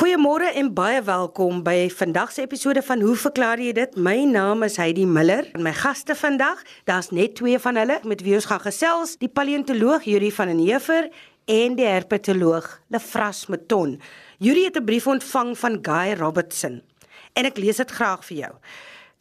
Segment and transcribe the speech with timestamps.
[0.00, 3.96] Goeiemôre en baie welkom by vandag se episode van Hoe verklaar jy dit?
[4.00, 8.22] My naam is Heidi Miller en my gaste vandag, daar's net twee van hulle met
[8.24, 11.10] wie ons gaan gesels, die paleontoloog Yuri van den Heever
[11.52, 13.98] en die herpetoloog Lefras Meton.
[14.40, 16.80] Yuri het 'n brief ontvang van Guy Robertson
[17.36, 18.52] en ek lees dit graag vir jou.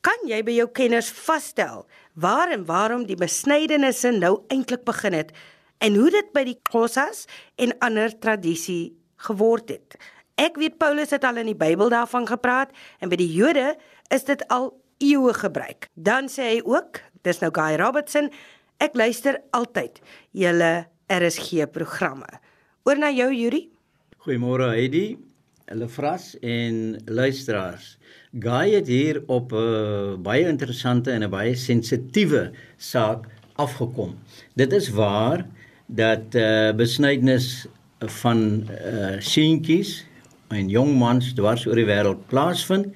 [0.01, 5.31] Kan jy by jou kenners vasstel waar en waarom die besnydenisse nou eintlik begin het
[5.79, 7.27] en hoe dit by die Khoisas
[7.57, 9.97] en ander tradisie geword het?
[10.39, 12.69] Ek weet Paulus het al in die Bybel daarvan gepraat
[13.03, 13.73] en by die Jode
[14.07, 14.69] is dit al
[15.03, 15.89] eeue gebruik.
[15.99, 18.29] Dan sê hy ook, dis nou Guy Robertson,
[18.79, 19.99] ek luister altyd
[20.31, 22.39] julle RSG programme.
[22.87, 23.65] Oor na jou Yuri.
[24.23, 25.17] Goeiemôre Heidi,
[25.67, 27.97] hulle vras en luisteraars.
[28.31, 34.15] Guy het hier op 'n uh, baie interessante en 'n baie sensitiewe saak afgekom.
[34.55, 35.43] Dit is waar
[35.85, 37.67] dat uh, besnydenis
[37.99, 40.07] van uh, seentjies
[40.49, 42.93] en jong mans dwars oor die wêreld plaasvind.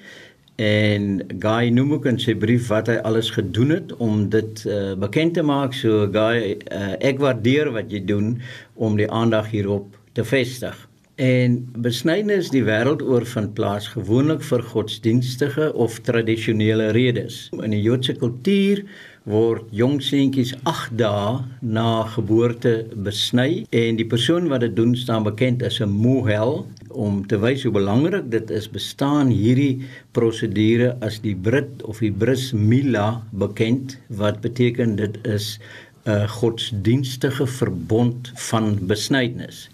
[0.61, 4.93] En Guy noem ook in sy brief wat hy alles gedoen het om dit uh,
[5.01, 5.73] bekend te maak.
[5.73, 8.35] So Guy uh, ek waardeer wat jy doen
[8.75, 10.77] om die aandag hierop te vestig.
[11.21, 17.49] En besnydenis die wêreld oor van plaas gewoonlik vir godsdienstige of tradisionele redes.
[17.61, 18.81] In die Joodse kultuur
[19.29, 23.63] word jong seentjies 8 dae na geboorte besny.
[23.69, 27.73] En die persoon wat dit doen staan bekend as 'n mohel om te wys hoe
[27.73, 29.83] belangrik dit is bestaan hierdie
[30.15, 35.59] prosedure as die Brit of die Bris Mila bekend wat beteken dit is
[36.05, 39.69] 'n godsdienstige verbond van besnydenis.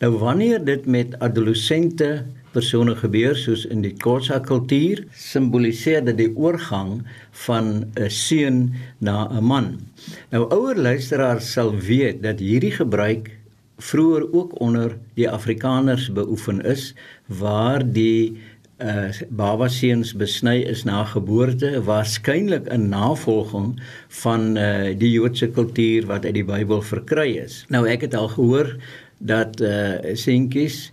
[0.00, 6.30] Nou wanneer dit met adolessente persone gebeur soos in die Xhosa kultuur simboliseer dit die
[6.36, 7.02] oorgang
[7.46, 9.78] van 'n seun na 'n man.
[10.30, 13.37] Nou ouer luisteraars sal weet dat hierdie gebruik
[13.78, 16.94] vroeër ook onder die Afrikaners beoefen is
[17.26, 18.38] waar die
[18.78, 23.80] uh baba seuns besny is na geboorte waarskynlik 'n navolging
[24.22, 27.64] van uh die Joodse kultuur wat uit die Bybel verkry is.
[27.68, 28.76] Nou ek het al gehoor
[29.18, 30.92] dat uh seentjies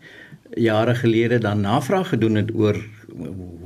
[0.58, 2.78] jare gelede dan navraag gedoen het oor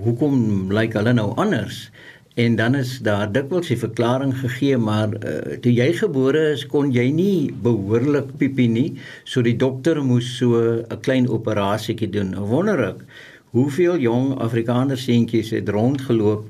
[0.03, 1.89] hoekom lyk hulle nou anders
[2.39, 6.93] en dan is daar dikwels die verklaring gegee maar uh, toe jy gebore is kon
[6.95, 8.89] jy nie behoorlik piepie nie.
[9.27, 12.35] So die dokter moes so 'n klein operasietjie doen.
[12.35, 13.03] Wonder ek
[13.51, 16.45] hoeveel jong afrikaner seentjies het rondgeloop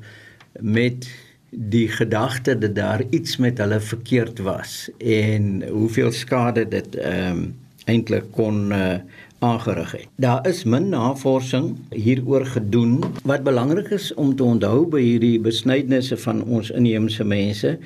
[0.60, 1.08] met
[1.50, 7.56] die gedagte dat daar iets met hulle verkeerd was en hoeveel skade dit ehm um,
[7.90, 9.00] eintlik kon uh,
[9.40, 10.08] aangerig het.
[10.16, 16.18] Daar is min navorsing hieroor gedoen wat belangrik is om te onthou by hierdie besnydnisse
[16.18, 17.78] van ons inheemse mense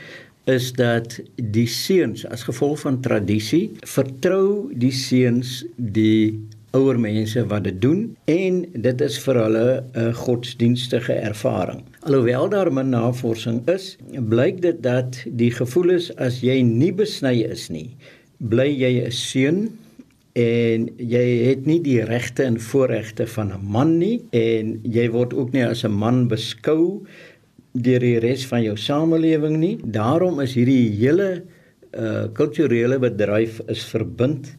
[0.49, 6.33] is dat die seuns as gevolg van tradisie vertrou die seuns die
[6.73, 11.83] ouer mense wat dit doen en dit is vir hulle 'n godsdienstige ervaring.
[12.01, 13.97] Alhoewel daar min navorsing is,
[14.29, 17.95] blyk dit dat die gevoel is as jy nie besny is nie,
[18.37, 19.69] bly jy 'n seun
[20.33, 25.33] en jy het nie die regte en voorregte van 'n man nie en jy word
[25.33, 27.05] ook nie as 'n man beskou
[27.73, 29.77] deur die res van jou samelewing nie.
[29.83, 31.43] Daarom is hierdie hele
[31.93, 34.55] uh kulturele bedryf is verbind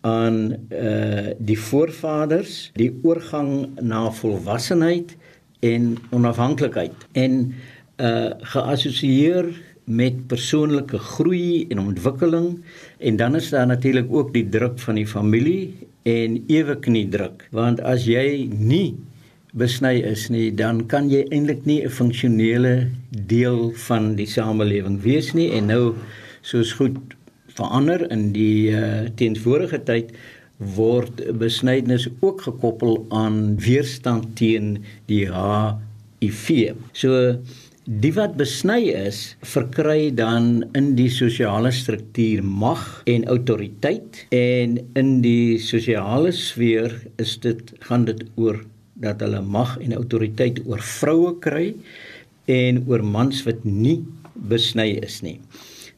[0.00, 5.16] aan uh die voorvaders, die oorgang na volwassenheid
[5.60, 7.54] en onafhanklikheid en
[7.96, 9.48] uh geassosieer
[9.84, 12.62] met persoonlike groei en ontwikkeling.
[12.98, 17.48] En dan is daar natuurlik ook die druk van die familie en ewe knie druk.
[17.50, 18.96] Want as jy nie
[19.54, 25.32] besny is nie dan kan jy eintlik nie 'n funksionele deel van die samelewing wees
[25.32, 25.50] nie.
[25.52, 25.94] En nou
[26.42, 26.96] soos goed
[27.54, 30.10] verander in die uh, teenvorige tyd
[30.58, 36.74] word besnydenis ook gekoppel aan weerstand teen die HIV.
[36.92, 37.38] So
[37.84, 42.80] Die wat besny is, verkry dan in die sosiale struktuur mag
[43.12, 48.62] en autoriteit en in die sosiale sfeer is dit gaan dit oor
[49.04, 51.74] dat hulle mag en autoriteit oor vroue kry
[52.48, 53.98] en oor mans wat nie
[54.32, 55.36] besny is nie.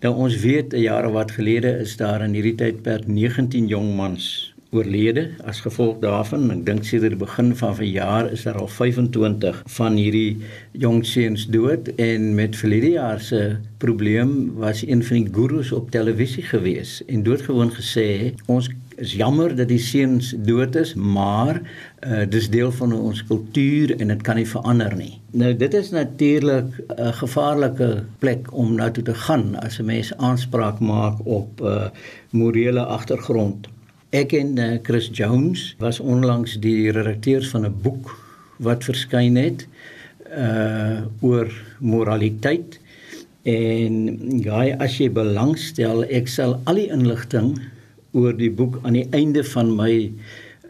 [0.03, 4.56] Nou ons weet 'n jaar wat gelede is daar in hierdie tydperk 19 jong mans
[4.77, 6.51] oorlede as gevolg daarvan.
[6.55, 10.39] Ek dink sedert die begin van verjaar is daar al 25 van hierdie
[10.87, 13.43] jong seuns dood en met verlede jaar se
[13.83, 18.09] probleem was een van die gurus op televisie gewees en doodgewoon gesê
[18.47, 23.93] ons is jammer dat die seuns dood is, maar uh, dis deel van ons kultuur
[24.01, 25.19] en dit kan nie verander nie.
[25.37, 30.17] Nou dit is natuurlik 'n gevaarlike plek om na toe te gaan as 'n mens
[30.17, 31.89] aanspraak maak op 'n uh,
[32.31, 33.69] morele agtergrond
[34.17, 38.15] Ek en uh, Chris Jones was onlangs die redakteurs van 'n boek
[38.65, 39.67] wat verskyn het
[40.33, 42.79] uh oor moraliteit.
[43.45, 43.95] En
[44.43, 47.59] gae as jy belangstel ek sal al die inligting
[48.17, 49.93] oor die boek aan die einde van my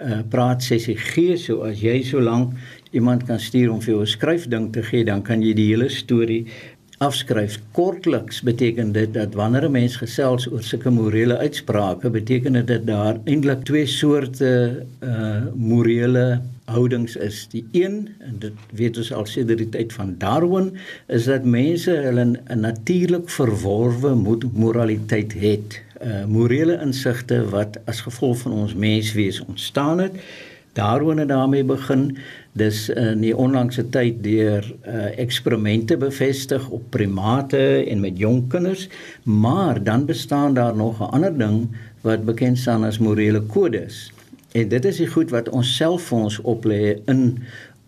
[0.03, 1.37] uh praat sessie gee.
[1.39, 2.59] So as jy so lank
[2.91, 5.89] iemand kan stuur om vir jou 'n skryfding te gee dan kan jy die hele
[5.89, 6.47] storie
[6.99, 7.59] afskryf.
[7.77, 12.87] Kortliks beteken dit dat wanneer 'n mens gesels oor sulke morele uitsprake, beteken dit dat
[12.87, 17.47] daar eintlik twee soorte uh morele houdings is.
[17.51, 20.73] Die een, en dit weet ons al sedert die tyd van Darwin,
[21.07, 24.15] is dat mense hulle 'n natuurlik verworwe
[24.53, 25.83] moraliteit het.
[26.03, 30.13] Uh morele insigte wat as gevolg van ons menswees ontstaan het.
[30.77, 32.11] Darwin het daarmee begin
[32.53, 38.89] dis in die onlangse tyd deur uh, eksperimente bevestig op primate en met jong kinders,
[39.23, 41.69] maar dan bestaan daar nog 'n ander ding
[42.01, 44.13] wat bekend staan as morele kodes.
[44.53, 46.83] En dit is die goed wat ons self vir ons oplê
[47.13, 47.39] in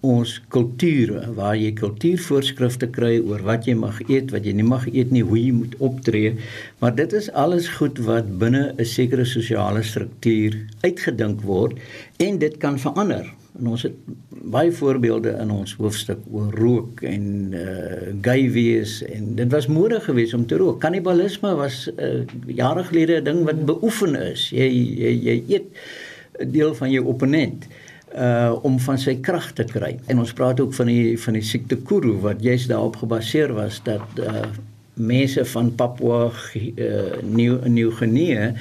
[0.06, 4.87] ons kulture waar jy kultuurvoorskrifte kry oor wat jy mag eet, wat jy nie mag
[4.93, 6.37] eet nie, hoe jy moet optree,
[6.79, 10.55] maar dit is alles goed wat binne 'n sekere sosiale struktuur
[10.85, 11.79] uitgedink word
[12.19, 13.27] en dit kan verander.
[13.59, 13.95] En ons het
[14.31, 20.01] baie voorbeelde in ons hoofstuk oor rook en uh gay wees en dit was mode
[20.01, 20.81] geweest om te rook.
[20.81, 24.51] Kannibalisme was uh jare gelede 'n ding wat beoefen is.
[24.51, 25.67] Jy jy jy eet
[26.39, 27.88] 'n deel van jou opponent uh
[28.62, 29.99] om van sy krag te kry.
[30.06, 33.81] En ons praat ook van die van die siekte Kuru wat juis daarop gebaseer was
[33.84, 34.46] dat uh
[34.99, 37.22] mense van Papua uh
[37.64, 38.52] Nieu-Guinea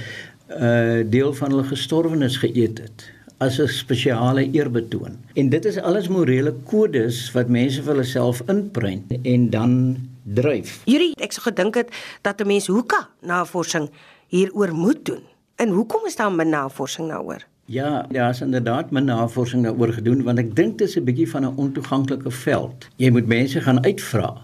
[0.49, 3.07] uh deel van hulle gestorwenes geëet het
[3.38, 5.17] as 'n spesiale eerbetoon.
[5.33, 10.81] En dit is alles morele kodes wat mense vir hulle self inprent en dan dryf.
[10.85, 11.89] Hierdie ek sou gedink het
[12.21, 13.89] dat 'n mens hoeka navorsing
[14.27, 15.23] hieroor moet doen.
[15.55, 17.45] En hoekom is daar min navorsing daaroor?
[17.68, 21.30] Ja, daar is inderdaad min navorsing daaroor gedoen want ek dink dit is 'n bietjie
[21.30, 22.88] van 'n ontoeganklike veld.
[22.96, 24.38] Jy moet mense gaan uitvra.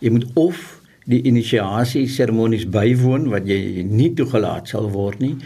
[0.00, 5.36] Jy moet of die inisiasie seremonies bywoon wat jy nie toegelaat sal word nie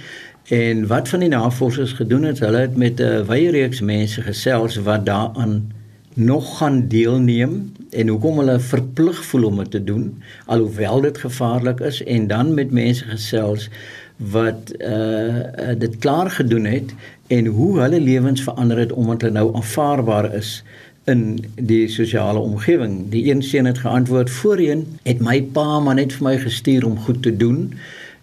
[0.44, 4.76] En wat van die navorsers gedoen het, hulle het met 'n wye reeks mense gesels
[4.76, 5.72] wat daaraan
[6.14, 11.80] nog gaan deelneem en hoekom hulle verplig voel om dit te doen alhoewel dit gevaarlik
[11.80, 13.68] is en dan met mense gesels
[14.16, 16.94] wat uh dit klaar gedoen het
[17.26, 20.62] en hoe hulle lewens verander het omdat hulle nou aanvaarbaar is
[21.04, 23.10] in die sosiale omgewing.
[23.12, 26.98] Die een seun het geantwoord: "Voorheen het my pa maar net vir my gestuur om
[26.98, 27.74] goed te doen."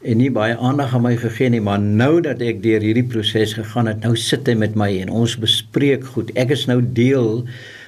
[0.01, 3.53] en nie baie aandag aan my gegee nie, maar nou dat ek deur hierdie proses
[3.53, 6.31] gegaan het, nou sit hy met my en ons bespreek goed.
[6.41, 7.43] Ek is nou deel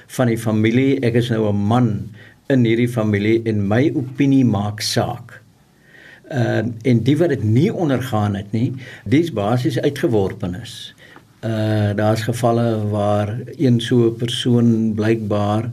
[0.06, 2.10] van die familie, ek is nou 'n man
[2.48, 5.40] in hierdie familie en my opinie maak saak.
[6.28, 8.72] Ehm uh, en die wat dit nie ondergaan het nie,
[9.04, 10.94] dis basies uitgeworpenes.
[11.44, 15.70] Uh daar's gevalle waar een so 'n persoon blykbaar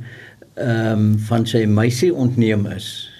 [0.56, 3.12] ehm um, van sy meisie ontneem is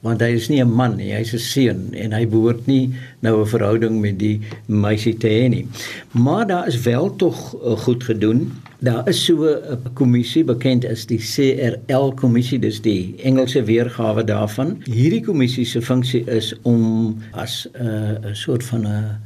[0.00, 3.40] want hy is nie 'n man nie, hy's 'n seun en hy behoort nie nou
[3.40, 5.66] 'n verhouding met die meisie te hê nie.
[6.12, 8.52] Maar daar is wel tog uh, goed gedoen.
[8.80, 14.80] Daar is so 'n kommissie bekend as die CRL kommissie, dis die Engelse weergawe daarvan.
[14.84, 19.20] Hierdie kommissie se funksie is om as eh, 'n uh, soort van 'n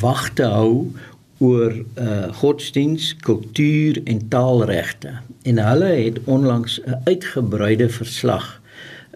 [0.00, 0.92] wag te hou
[1.38, 5.10] oor uh, godsdiens, kultuur en taalregte.
[5.42, 8.60] En hulle het onlangs 'n uitgebreide verslag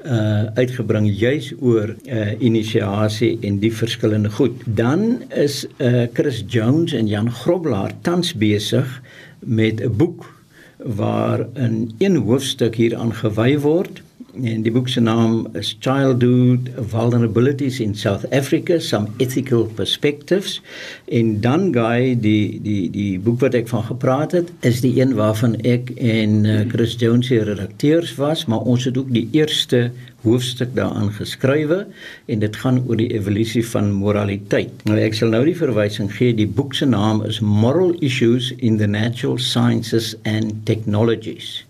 [0.06, 4.62] uh uitgebring juis oor uh inisiasie en die verskillende goed.
[4.64, 9.02] Dan is uh Chris Jones en Jan Groblaar tans besig
[9.38, 10.34] met 'n boek
[10.76, 14.02] waar in een hoofstuk hier aangewy word.
[14.42, 20.62] En die boek se naam is Childhood Vulnerabilities in South Africa Some Ethical Perspectives.
[21.08, 25.14] En dan gae die die die boek wat ek van gepraat het is die een
[25.16, 29.90] waarvan ek en uh, Chris Jones se redakteurs was maar ons het ook die eerste
[30.26, 31.84] hoofstuk daaraan geskrywe
[32.26, 34.84] en dit gaan oor die evolusie van moraliteit.
[34.88, 36.34] Nou ek sal nou die verwysing gee.
[36.36, 41.62] Die boek se naam is Moral Issues in the Natural Sciences and Technologies.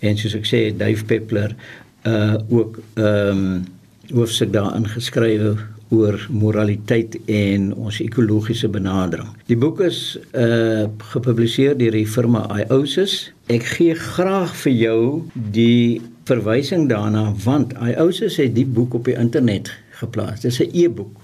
[0.00, 1.54] En soos ek sê, Dave Peppler
[2.08, 3.68] uh ook ehm um,
[4.10, 5.52] hoofstuk daarin geskrywe
[5.90, 9.28] oor moraliteit en ons ekologiese benadering.
[9.50, 13.32] Die boek is uh gepubliseer deur die firma IOSIS.
[13.50, 15.02] Ek gee graag vir jou
[15.34, 16.00] die
[16.30, 20.40] verwysing daarna want IOSIS het die boek op die internet geplaas.
[20.40, 21.18] Dit is 'n e-boek.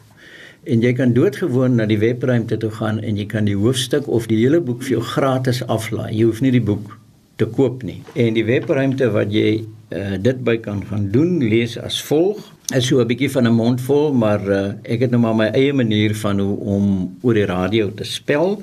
[0.67, 4.27] En jy kan doodgewoon na die webruimte toe gaan en jy kan die hoofstuk of
[4.27, 6.11] die hele boek vir jou gratis aflaai.
[6.17, 6.99] Jy hoef nie die boek
[7.37, 8.03] te koop nie.
[8.15, 12.89] En die webruimte wat jy uh, dit by kan gaan doen, lees as volg: is
[12.89, 15.73] so 'n bietjie van 'n mond vol, maar uh, ek het nou maar my eie
[15.73, 18.63] manier van hoe om oor die radio te spel.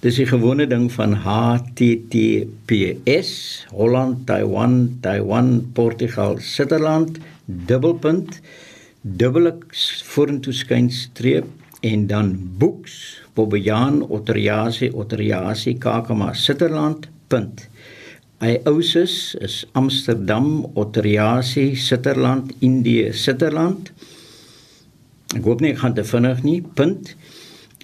[0.00, 3.30] Dis die gewone ding van HTTPS
[3.74, 8.40] Holland Taiwan Taiwan Portugal Sutherland dubbelpunt
[9.02, 11.46] dubbelix vorentoe skynstreep
[11.80, 17.68] en dan boeks Bobbejaan Otteriasi Otteriasi Kakama Sutherland punt
[18.40, 23.90] Iousis is Amsterdam, Otteriasi, Sitterland, Indië, Sitterland.
[25.36, 26.62] Ek hoop nie ek gaan te vinnig nie.
[26.64, 27.12] Punt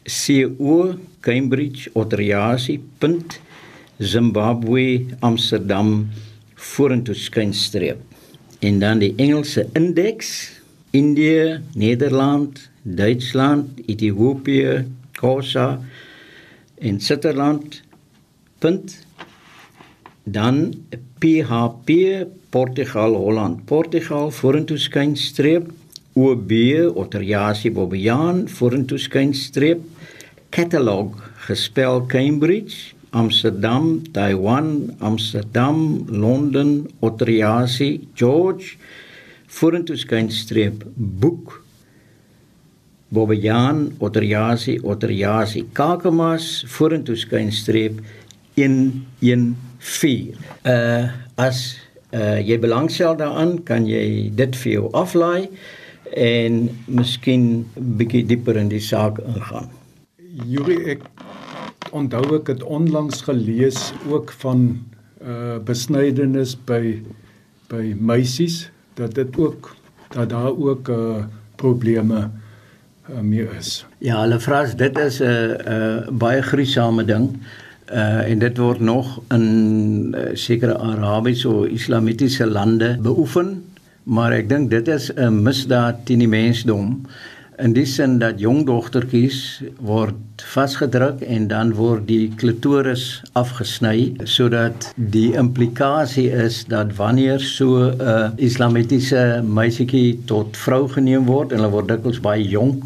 [0.09, 2.79] CO Cambridge, Otteriasi.
[3.03, 3.37] Punt
[4.01, 6.09] Zimbabwe, Amsterdam
[6.57, 8.01] vorentoe skynstreep.
[8.65, 10.31] En dan die Engelse indeks
[10.97, 14.87] Indië, Nederland, Duitsland, Ethiopië,
[15.21, 15.75] Kosa
[16.81, 17.83] en Sitterland.
[18.65, 19.05] Punt
[20.27, 20.75] dan
[21.23, 25.71] PHP Portugal Holland Portugal vorentoe skynstreep.
[26.17, 26.51] OB
[26.97, 29.81] Otteriasi Bobbejaan vorentoe skynstreep.
[30.51, 31.15] Catalog
[31.47, 38.77] gespel Cambridge Amsterdam Taiwan Amsterdam Londen Otteriasi George.
[39.47, 41.63] Vorentoe skynstreep boek.
[43.15, 48.03] Bobbejaan Otteriasi Otteriasi Kakamas vorentoe skynstreep
[49.87, 50.35] 114
[50.67, 51.77] uh as
[52.11, 55.49] uh jy belangstel daaraan kan jy dit vir jou aflaai
[56.17, 59.71] en miskien bietjie dieper in die saak ingaan.
[60.47, 61.07] Juri ek
[61.95, 64.67] onthou ek het onlangs gelees ook van
[65.23, 66.99] uh besnydenis by
[67.71, 68.67] by meisies
[68.99, 69.75] dat dit ook
[70.15, 71.27] dat daar ook uh
[71.57, 72.27] probleme
[73.09, 73.87] uh, mee is.
[73.99, 77.39] Ja, hulle vra dit is 'n uh, uh, baie gruisame ding.
[77.87, 83.61] Uh, en dit word nog in uh, sekere Arabiese of Islamitiese lande beoefen,
[84.03, 87.07] maar ek dink dit is 'n misdaad teen die mensdom.
[87.63, 94.91] In die sin dat jong dogtertjies word vasgedruk en dan word die klitoris afgesny sodat
[94.97, 101.59] die implikasie is dat wanneer so 'n uh, islamitiese meisietjie tot vrou geneem word en
[101.63, 102.85] hulle word dikwels baie jonk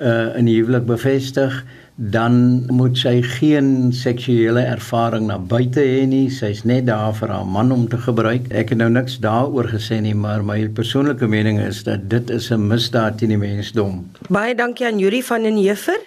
[0.00, 1.64] uh, in die huwelik bevestig
[1.96, 6.28] dan moet sy geen seksuele ervaring na buite hê nie.
[6.30, 8.50] Sy's net daar vir haar man om te gebruik.
[8.52, 12.50] Ek het nou niks daaroor gesê nie, maar my persoonlike mening is dat dit is
[12.52, 14.04] 'n misdaad teen die mensdom.
[14.28, 16.00] Baie dankie aan Yuri van den Heever.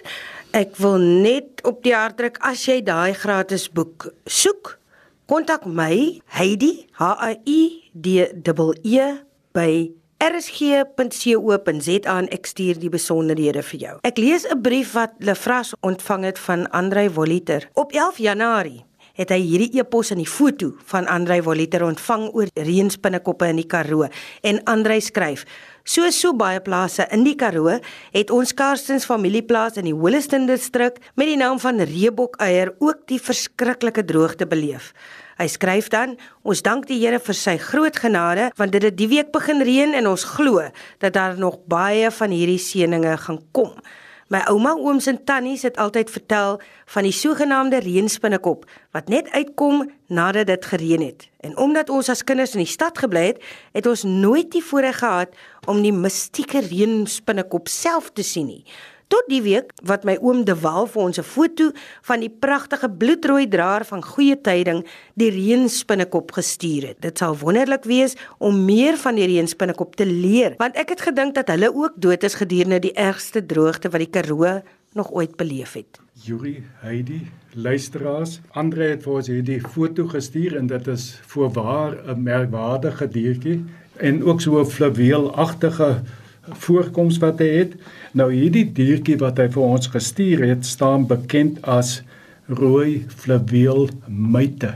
[0.52, 4.78] Ek wil net op die hart druk as jy daai gratis boek soek,
[5.26, 9.14] kontak my Heidi H A I D E E
[9.52, 9.90] by
[10.20, 13.96] rsg.co.za en ek stuur die besonderhede vir jou.
[14.04, 17.68] Ek lees 'n brief wat Lefras ontvang het van Andrei Voliter.
[17.74, 18.84] Op 11 Januarie
[19.14, 23.66] het hy hierdie e-pos in die foto van Andrei Voliter ontvang oor reënspinnekoppe in die
[23.66, 24.08] Karoo
[24.42, 25.44] en Andrei skryf:
[25.84, 27.80] So so baie plase in die Karoo
[28.12, 33.20] het ons Karstens familieplaas in die Holliston distrik met die naam van Reebok-eier ook die
[33.20, 34.92] verskriklike droogte beleef.
[35.40, 39.08] Hy skryf dan: Ons dank die Here vir sy groot genade want dit het die
[39.08, 40.66] week begin reën en ons glo
[41.00, 43.72] dat daar nog baie van hierdie seënings gaan kom.
[44.30, 46.60] My ouma, ooms en tannies het altyd vertel
[46.92, 51.26] van die sogenaamde reënspinnekop wat net uitkom nadat dit gereën het.
[51.40, 53.42] En omdat ons as kinders in die stad gebly het,
[53.72, 55.34] het ons nooit die voorreg gehad
[55.66, 58.64] om die mistieke reënspinnekop self te sien nie
[59.10, 61.70] tot die week wat my oom De Waal vir ons 'n foto
[62.08, 67.00] van die pragtige bloedrooi draer van goeie tyding, die reënspinnekop gestuur het.
[67.00, 71.34] Dit sal wonderlik wees om meer van die reënspinnekop te leer, want ek het gedink
[71.34, 74.62] dat hulle ook dood is gedurende die ergste droogte wat die Karoo
[74.94, 76.00] nog ooit beleef het.
[76.14, 82.22] Yuri Heidi luisteraars Andre het vir ons hierdie foto gestuur en dit is voorwaar 'n
[82.22, 83.64] merkwaardige diertjie
[83.96, 86.02] en ook so 'n fluweelagtige
[86.48, 87.74] voorkoms wat hy het.
[88.12, 92.00] Nou hierdie diertjie wat hy vir ons gestuur het, staan bekend as
[92.48, 94.74] rooi fluweel muite.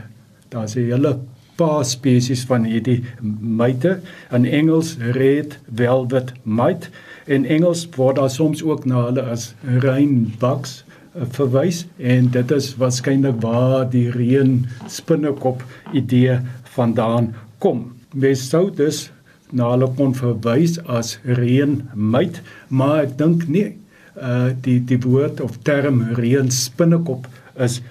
[0.49, 1.19] Daar's 'n hele
[1.55, 3.03] paar spesies van hierdie
[3.39, 3.99] muite.
[4.31, 6.91] In Engels red velvet mite.
[7.25, 10.83] In Engels word daar soms ook na hulle as rainbugs
[11.15, 16.39] eh, verwys en dit is waarskynlik waar die reën spinnekop idee
[16.75, 17.91] vandaan kom.
[18.13, 19.09] Mens sou dus
[19.55, 23.71] na hulle kon verwys as reënmuit, maar ek dink nie
[24.15, 27.27] uh die die woord of term reënspinnekop
[27.65, 27.81] is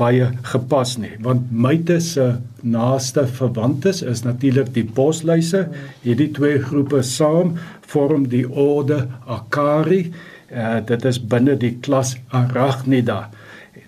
[0.00, 2.24] baie gepas nie, want muite se
[2.62, 5.68] naaste verwantes is natuurlik die bosluise.
[6.02, 7.54] Hierdie twee groepe saam
[7.86, 10.08] vorm die orde Acari.
[10.50, 13.28] Uh dit is binne die klas Arachnida.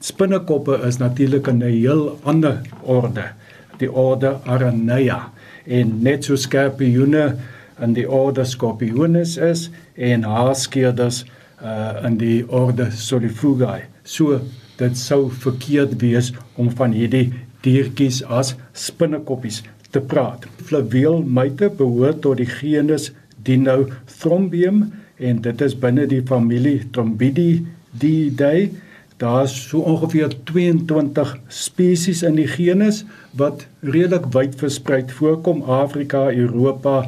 [0.00, 3.32] Spinnekoppe is natuurlik 'n heel ander orde,
[3.78, 5.32] die orde Araneia
[5.66, 7.34] en net so skorpioene
[7.82, 11.24] in die orde Scorpionis is en haarskeerders
[11.60, 13.86] uh in die orde Solifugae.
[14.04, 14.40] So
[14.78, 17.32] dit sou verkeerd wees om van hierdie
[17.64, 20.44] diertjies as spinnekoppies te praat.
[20.68, 23.10] Flaweelmuite behoort tot die genus
[23.46, 24.82] Dinothrombium
[25.16, 28.68] en dit is binne die familie Trombididae
[29.16, 37.06] Daar's so ongeveer 22 spesies in die genus wat redelik wyd versprei voorkom Afrika, Europa,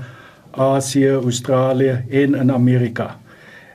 [0.51, 3.19] Asië, Australië en in Amerika.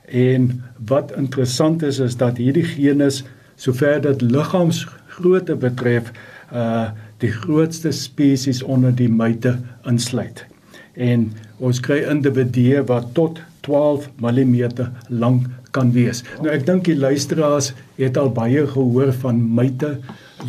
[0.06, 3.24] En wat interessant is is dat hierdie genus
[3.56, 6.12] sover dit liggaamsgrootte betref,
[6.54, 6.90] uh
[7.24, 9.54] die grootste spesies onder die myte
[9.88, 10.42] insluit.
[11.00, 11.30] En
[11.64, 14.66] ons kry individue wat tot 12 mm
[15.08, 16.24] lank kan wees.
[16.42, 19.98] Nou ek dink die luisteraars het al baie gehoor van myte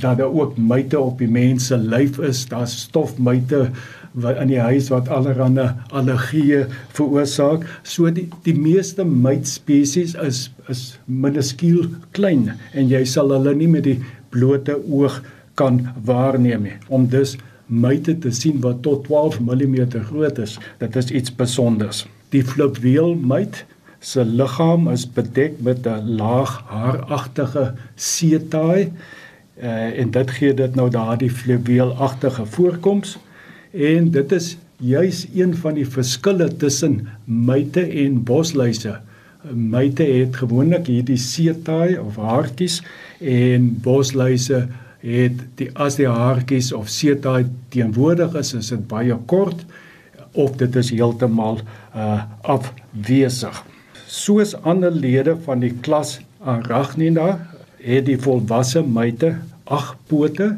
[0.00, 2.45] dat daar ook myte op die mens se lyf is.
[2.50, 3.69] Daar's stofmyte
[4.14, 6.64] wat in die huis wat allerlei allergieë
[6.95, 7.66] veroorsaak.
[7.83, 13.85] So die die meeste mytspesies is is minuskiel klein en jy sal hulle nie met
[13.88, 13.99] die
[14.35, 15.21] blote oog
[15.59, 16.78] kan waarneem nie.
[16.88, 19.76] Om dus myte te sien wat tot 12 mm
[20.11, 22.04] groot is, dit is iets spesiaals.
[22.35, 23.64] Die fluweelmyt
[24.04, 28.92] se liggaam is bedek met 'n laag haaragtige setaai
[29.62, 33.16] uh, en dit gee dit nou daardie fluweelagtige voorkoms
[33.73, 38.99] en dit is juis een van die verskille tussen myte en bosluise.
[39.52, 42.82] Myte het gewoonlik hierdie setaai of haartjies
[43.20, 44.66] en bosluise
[45.00, 49.64] het die as die haartjies of setaai teenwoordig is, is dit baie kort
[50.32, 51.61] of dit is heeltemal
[51.94, 53.64] uh afwesig
[54.14, 57.28] soos ander lede van die klas Arachnida
[57.83, 60.54] het die volwasse myte ag pote.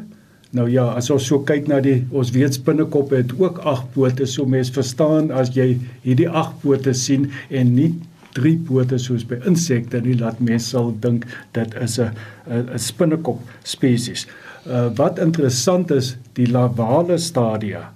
[0.55, 4.27] Nou ja, as ons so kyk na die ons weet spinnekoppe het ook ag pote,
[4.29, 5.73] so mens verstaan as jy
[6.05, 7.91] hierdie ag pote sien en nie
[8.37, 11.25] drie pote soos by insekte nie, laat mense sal dink
[11.57, 12.13] dit is 'n
[12.47, 14.27] 'n spinnekop spesies.
[14.67, 17.89] Uh wat interessant is, die larvale stadia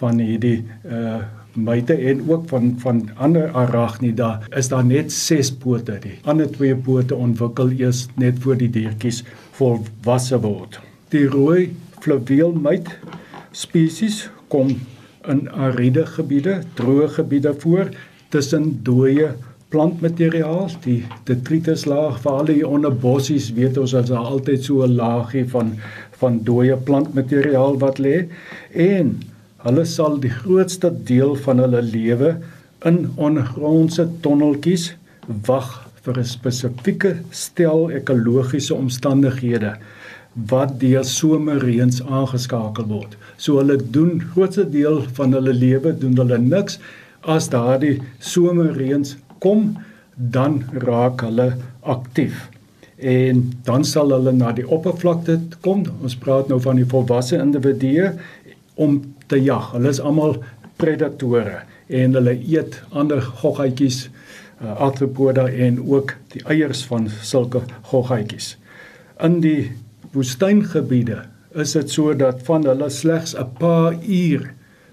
[0.00, 1.22] van hierdie uh
[1.54, 5.98] myte en ook van van ander arachnida is daar net 6 pote.
[6.02, 9.22] Die ander twee pote ontwikkel eers net voor die diertjies
[9.58, 10.80] volwasse word.
[11.14, 12.90] Die rooi flaveelmyt
[13.52, 14.74] spesies kom
[15.28, 17.90] in ariede gebiede, droë gebiede voor
[18.28, 19.32] tussen dooie
[19.74, 24.96] plantmateriaal, die detrituslaag vir al die onder bossies weet ons as daar altyd so 'n
[25.00, 25.74] laagie van
[26.20, 28.28] van dooie plantmateriaal wat lê
[28.72, 29.20] en
[29.64, 32.34] Hulle sal die grootste deel van hulle lewe
[32.84, 34.90] in ondergrondse tonneltjies
[35.48, 35.70] wag
[36.04, 39.72] vir 'n spesifieke stel ekologiese omstandighede
[40.50, 43.16] wat deur somerreëns aangeskakel word.
[43.36, 46.78] So hulle doen grootste deel van hulle lewe doen hulle niks
[47.22, 49.76] as daardie somerreëns kom
[50.16, 52.50] dan raak hulle aktief
[52.98, 55.84] en dan sal hulle na die oppervlakte kom.
[56.02, 58.12] Ons praat nou van die volwasse individue
[58.74, 59.72] om te jag.
[59.72, 60.38] Hulle is almal
[60.76, 64.08] predatore en hulle eet ander goggaatjies,
[64.62, 68.56] uh, arthropoda en ook die eiers van sulke goggaatjies.
[69.22, 69.72] In die
[70.14, 74.50] woestyngebiede is dit so dat van hulle slegs 'n paar uur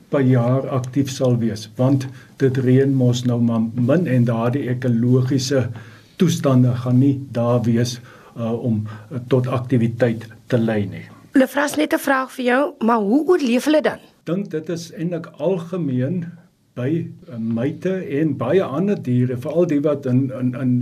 [0.10, 5.70] per jaar aktief sal wees want dit reën mos nou maar min en daardie ekologiese
[6.18, 8.00] toestande gaan nie daar wees
[8.38, 11.06] uh, om uh, tot aktiwiteit te lei nie.
[11.32, 14.00] Hulle vra net 'n vraag vir jou, maar hoe oorleef hulle dan?
[14.30, 16.26] Dink dit is eintlik algemeen
[16.80, 20.76] by uh, myte en baie ander diere, veral die wat in in in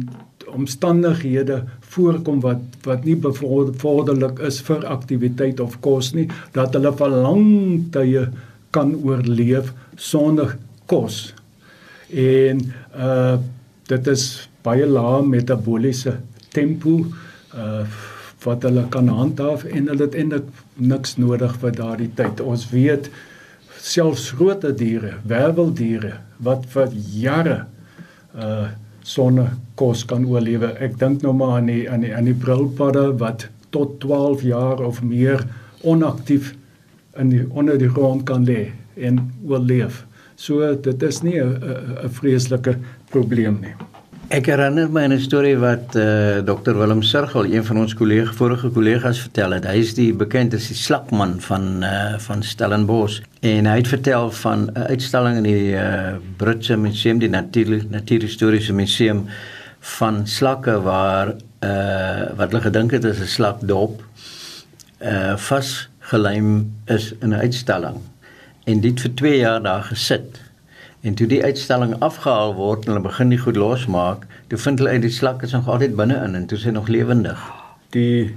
[0.50, 1.60] omstandighede
[1.94, 7.50] voorkom wat wat nie bevorderlik is vir aktiwiteit of kos nie, dat hulle vir lang
[7.94, 8.28] tye
[8.74, 10.58] kan oorleef sonder
[10.90, 11.30] kos.
[12.10, 13.38] En uh
[13.90, 14.24] dit is
[14.62, 16.20] baie lae metaboliese
[16.54, 17.00] tempo
[17.58, 17.86] uh
[18.44, 20.46] wat hulle kan handhaaf en hulle het eintlik
[20.80, 22.40] niks nodig vir daardie tyd.
[22.40, 23.10] Ons weet
[23.82, 27.58] selfs groot diere, werweldiere wat vir jare
[28.36, 28.70] uh
[29.10, 29.48] sonder
[29.80, 30.68] kos kan oorlewe.
[30.84, 34.84] Ek dink nou maar aan die aan die aan die brilpadde wat tot 12 jaar
[34.86, 35.42] of meer
[35.82, 36.54] onaktief
[37.18, 40.04] in die onder die grond kan lê en oorleef.
[40.36, 41.58] So dit is nie 'n
[42.04, 42.78] 'n vreeslike
[43.10, 43.89] probleem nie.
[44.30, 48.32] Ek herinner my 'n storie wat eh uh, Dr Willem Sirgel, een van ons kollega
[48.32, 49.66] vorige kollegas vertel het.
[49.66, 53.88] Hy is die bekend as die slakman van eh uh, van Stellenbosch en hy het
[53.88, 59.26] vertel van 'n uitstalling in die eh uh, Britse Museum, die Natuur Natuurhistoriese Museum
[59.80, 64.04] van slakke waar eh uh, wat hulle gedink het is 'n slakdop
[64.98, 67.98] eh uh, vasgeleem is in 'n uitstalling.
[68.66, 70.49] En dit vir 2 jaar daar gesit
[71.02, 74.98] En toe die uitstalling afgehaal word en hulle begin die goed losmaak, toe vind hulle
[74.98, 77.40] uit die slak is nog altyd binne-in en toe is hy nog lewendig.
[77.96, 78.34] Die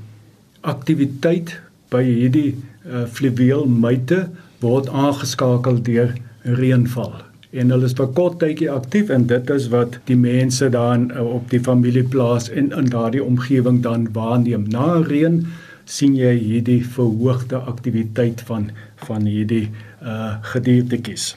[0.61, 1.57] aktiwiteit
[1.90, 4.29] by hierdie uh, fluweelmyte
[4.62, 6.14] word aangeskakel deur
[6.46, 7.18] reënval
[7.53, 11.25] en hulle is vir kort tydjie aktief en dit is wat die mense daar uh,
[11.37, 14.64] op die familieplaas en in daardie omgewing dan waarneem.
[14.72, 15.42] Na reën
[15.85, 18.70] sien jy hierdie verhoogde aktiwiteit van
[19.09, 19.66] van hierdie
[20.01, 21.35] uh gediertetjies.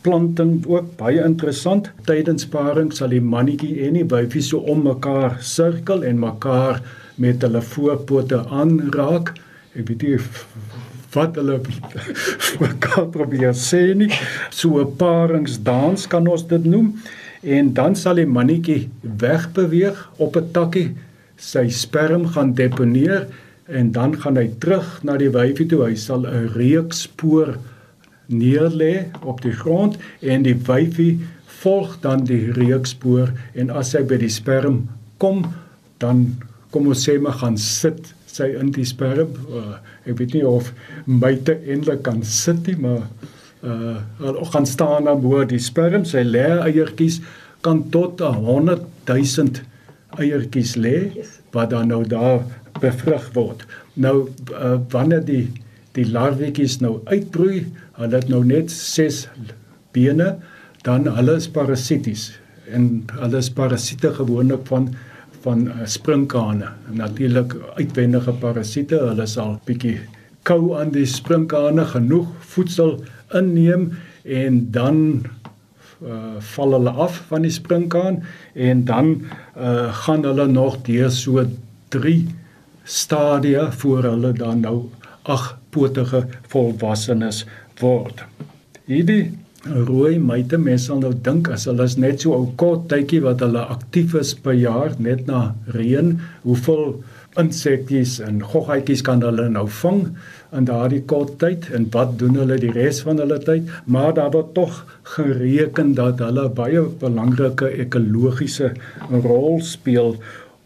[0.00, 1.90] Voortplanting ook baie interessant.
[2.08, 6.80] Tydens paring sal die mannetjie en die wyfie so om mekaar sirkel en mekaar
[7.20, 9.34] met hulle voorpote aanraak.
[9.76, 10.16] Ek weet nie
[11.12, 11.58] wat hulle
[12.64, 14.08] mekaar probeer sê nie.
[14.48, 16.94] So 'n paringsdans kan ons dit noem.
[17.42, 20.94] En dan sal die mannetjie wegbeweeg op 'n takkie,
[21.36, 23.26] sy sperm gaan deponeer
[23.68, 25.84] en dan gaan hy terug na die wyfie toe.
[25.84, 27.58] Hy sal 'n reukspoor
[28.30, 31.18] neerlê op die grond en die wyfie
[31.60, 34.84] volg dan die reukspoor en as hy by die sperm
[35.20, 35.44] kom,
[36.00, 36.24] dan
[36.72, 39.34] kom ons sê maar gaan sit sy in die sperm.
[39.50, 40.70] Uh, ek weet nie of
[41.04, 43.04] myte eintlik kan sit nie, maar
[43.60, 46.06] uh hulle gaan staan dan bo die sperm.
[46.08, 47.18] Sy lê eiertjies
[47.66, 49.60] kan tot 100 000
[50.16, 50.96] eiertjies lê
[51.52, 52.46] wat dan nou daar
[52.80, 53.66] bevrug word.
[54.00, 55.44] Nou uh, wanneer die
[55.98, 57.64] die larwetjies nou uitbroei,
[57.98, 59.24] hulle het nou net 6
[59.94, 60.36] bene,
[60.86, 62.30] dan hulle is parasities
[62.70, 64.92] en hulle is parasiete gewoonlik van
[65.40, 66.68] van uh, sprinkane.
[66.92, 69.94] Natuurlik uitwendige parasiete, hulle sal bietjie
[70.44, 72.98] kou aan die sprinkane genoeg voedsel
[73.36, 73.90] inneem
[74.24, 74.98] en dan
[76.04, 78.20] uh, val hulle af van die sprinkaan
[78.54, 79.10] en dan
[79.56, 81.44] uh, gaan hulle nog deur so
[81.96, 82.16] 3
[82.84, 84.78] stadia voor hulle dan nou
[85.70, 87.44] agpotige volwassenes
[87.80, 88.24] word.
[88.90, 89.30] Hierdie
[89.86, 93.42] rooi myte mense sal nou dink as hulle is net so ou kort tydjie wat
[93.44, 96.96] hulle aktief is per jaar net na reën, hoeveel
[97.38, 100.00] insekties en goggaatjies kan hulle nou vang
[100.56, 103.68] in daardie kort tyd en wat doen hulle die res van hulle tyd?
[103.86, 104.80] Maar daar word tog
[105.12, 108.72] gereken dat hulle baie belangrike ekologiese
[109.12, 110.16] rol speel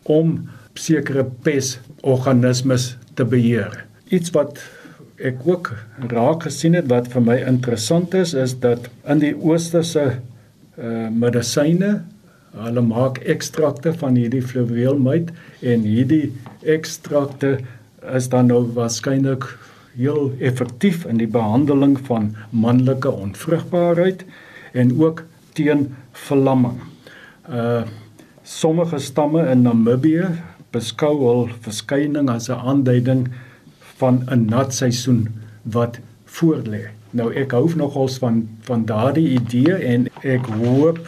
[0.09, 0.39] om
[0.79, 3.85] sekere pesorganismes te beheer.
[4.15, 4.63] Iets wat
[5.25, 5.73] ek ook
[6.13, 10.07] raak gesien het wat vir my interessant is is dat in die oosterse
[10.75, 11.93] uh medisyne
[12.65, 15.31] hulle maak ekstrakte van hierdie fluweelmyt
[15.73, 16.33] en hierdie
[16.77, 17.57] ekstrakte
[18.15, 19.47] is dan nou waarskynlik
[19.97, 24.25] heel effektief in die behandeling van manlike onvrugbaarheid
[24.75, 25.23] en ook
[25.55, 25.93] teen
[26.27, 26.81] verlamming.
[27.49, 27.85] Uh
[28.45, 30.27] sommige stamme in Namibië
[30.75, 33.29] beskou hul verskyning as 'n aanduiding
[34.05, 35.29] van 'n nat seisoen
[35.63, 35.99] wat
[36.37, 36.85] voorlê.
[37.11, 40.99] Nou ek hou nogals van van daardie idee en ek hoop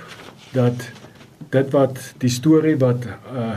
[0.52, 0.90] dat
[1.50, 3.56] dit wat die storie wat uh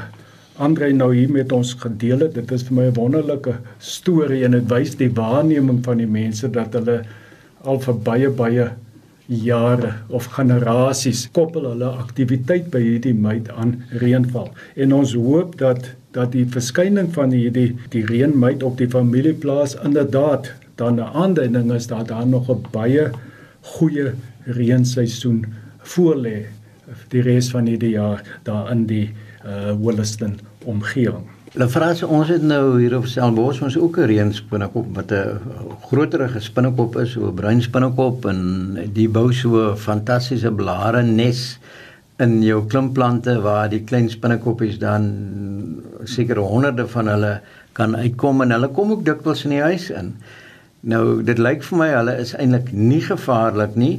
[0.60, 4.52] Andre nou hier met ons gedeel het, dit is vir my 'n wonderlike storie en
[4.52, 6.98] dit wys die waarneming van die mense dat hulle
[7.64, 8.66] al vir baie baie
[9.28, 14.50] jare of generasies koppel hulle aktiwiteit by hierdie myt aan reënval.
[14.76, 20.52] En ons hoop dat dat die verskyning van hierdie die reënmyt op die familieplaas inderdaad
[20.76, 23.12] dan 'n aanduiding is dat daar nog 'n baie
[23.62, 24.12] goeie
[24.46, 25.46] reënseisoen
[25.84, 26.46] voorlê
[27.10, 29.10] die res van hierdie jaar daar in die
[29.46, 31.28] uh Williston omgewing.
[31.50, 35.40] Hulle vra as ons het nou hier op Stellenbosch ons ook 'n reënspinnekop wat 'n
[35.82, 41.60] groterige spinnekop is, 'n bruin spinnekop en die bou so 'n fantastiese blare nes
[42.20, 45.08] in jou klimplante waar die klein spinnekoppies dan
[46.04, 47.34] seker honderde van hulle
[47.78, 50.14] kan uitkom en hulle kom ook dikwels in die huis in.
[50.82, 53.96] Nou dit lyk vir my hulle is eintlik nie gevaarlik nie.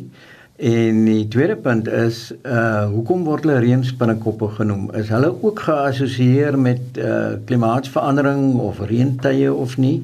[0.61, 4.91] En die tweede punt is uh hoekom word hulle reënspinnekoppe genoem?
[4.97, 10.03] Is hulle ook geassosieer met uh klimaatsverandering of reëntye of nie?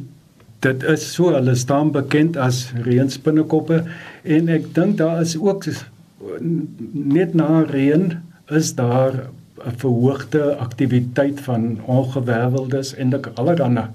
[0.65, 3.83] Dit is so, hulle staan bekend as reënspinnekoppe
[4.25, 5.69] en ek dink daar is ook
[6.93, 8.13] net na reën
[8.51, 9.13] is daar
[9.67, 13.89] 'n verhoogde aktiwiteit van ongewerveldes en dit allerlei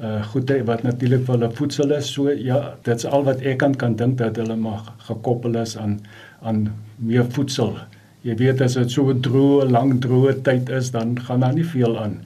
[0.00, 2.12] uh goed wat natuurlik vir hulle voedsel is.
[2.12, 6.00] So ja, dit's al wat ek kan kan dink dat hulle mag gekoppel is aan
[6.42, 7.76] aan meer voedsel.
[8.24, 11.66] Jy weet as dit so 'n droë, lang droë tyd is, dan gaan daar nie
[11.66, 12.20] veel aan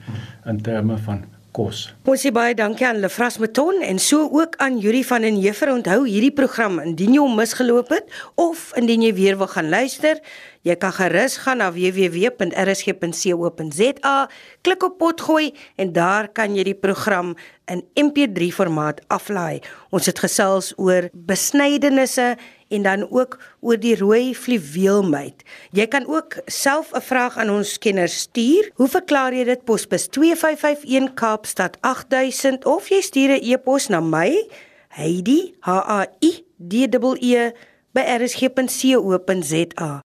[0.45, 1.23] in terme van
[1.55, 1.85] kos.
[2.05, 5.71] Ons sê baie dankie aan Lefras Meton en so ook aan Yuri van den Heever.
[5.73, 10.19] Onthou hierdie program indien jy hom misgeloop het of indien jy weer wil gaan luister,
[10.65, 12.93] Jy kan gerus gaan na www.rsg.co.za,
[14.65, 17.35] klik op potgooi en daar kan jy die program
[17.69, 19.61] in MP3 formaat aflaai.
[19.93, 22.33] Ons het gesels oor besnydenisse
[22.67, 25.43] en dan ook oor die rooi fluweelmuit.
[25.71, 28.71] Jy kan ook self 'n vraag aan ons kenners stuur.
[28.73, 34.49] Hoe verklaar jy dit posbus 2551 Kaapstad 8000 of jy stuur 'n e-pos na my
[34.87, 36.87] Heidi H A I D E
[37.19, 37.51] E
[37.91, 40.05] by rsg.co.za.